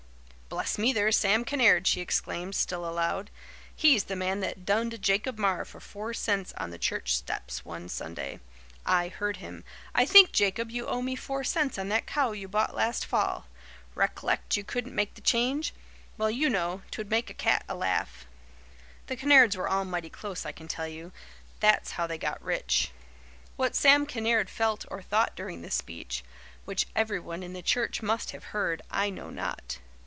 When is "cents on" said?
6.13-6.71, 11.45-11.87